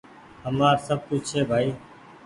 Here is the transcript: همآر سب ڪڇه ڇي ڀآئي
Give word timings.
همآر 0.45 0.75
سب 0.87 0.99
ڪڇه 1.07 1.23
ڇي 1.27 1.39
ڀآئي 1.49 1.69